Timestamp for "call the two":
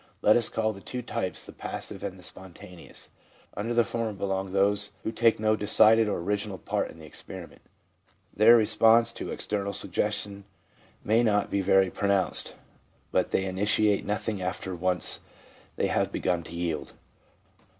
0.49-1.03